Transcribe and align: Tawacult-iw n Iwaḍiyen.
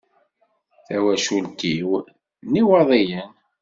Tawacult-iw 0.85 1.91
n 2.51 2.53
Iwaḍiyen. 2.61 3.31